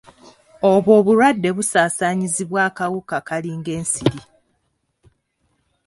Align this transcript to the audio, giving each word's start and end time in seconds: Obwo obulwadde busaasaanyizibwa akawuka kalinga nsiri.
Obwo 0.71 0.91
obulwadde 0.99 1.49
busaasaanyizibwa 1.57 2.59
akawuka 2.69 3.17
kalinga 3.27 3.75
nsiri. 3.83 4.21